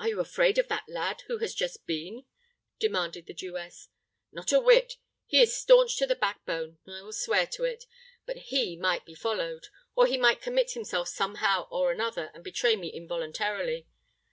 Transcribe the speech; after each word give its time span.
"Are 0.00 0.08
you 0.08 0.18
afraid 0.18 0.58
of 0.58 0.66
that 0.66 0.88
lad 0.88 1.20
who 1.28 1.38
has 1.38 1.54
just 1.54 1.86
been?" 1.86 2.24
demanded 2.80 3.26
the 3.26 3.32
Jewess. 3.34 3.88
"Not 4.32 4.50
a 4.52 4.58
whit! 4.58 4.94
He 5.26 5.40
is 5.40 5.56
staunch 5.56 5.96
to 5.98 6.06
the 6.08 6.16
backbone—I 6.16 7.02
will 7.02 7.12
swear 7.12 7.46
to 7.46 7.62
it! 7.62 7.84
But 8.26 8.38
he 8.50 8.76
might 8.76 9.04
be 9.04 9.14
followed—or 9.14 10.08
he 10.08 10.16
might 10.18 10.42
commit 10.42 10.72
himself 10.72 11.06
somehow 11.06 11.68
or 11.70 11.92
another, 11.92 12.32
and 12.34 12.42
betray 12.42 12.74
me 12.74 12.88
involuntarily. 12.92 13.86